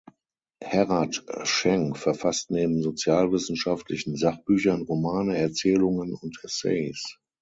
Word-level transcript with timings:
Herrad 0.63 1.21
Schenk 1.43 1.95
verfasst 1.95 2.49
neben 2.49 2.81
sozialwissenschaftlichen 2.81 4.15
Sachbüchern 4.15 4.81
Romane, 4.81 5.37
Erzählungen 5.37 6.15
und 6.15 6.39
Essays. 6.43 7.19